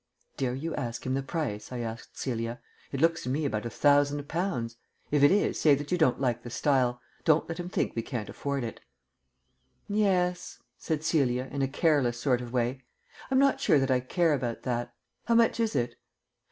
[0.35, 2.59] "Dare you ask him the price?" I asked Celia.
[2.91, 4.77] "It looks to me about a thousand pounds.
[5.11, 6.99] If it is, say that you don't like the style.
[7.23, 8.79] Don't let him think we can't afford it."
[9.87, 12.81] "Yes," said Celia, in a careless sort of way.
[13.29, 14.91] "I'm not sure that I care about that.
[15.25, 15.93] How much is it?"